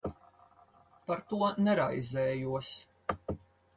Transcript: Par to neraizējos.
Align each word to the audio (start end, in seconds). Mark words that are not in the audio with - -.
Par 1.11 1.21
to 1.33 1.51
neraizējos. 1.67 2.73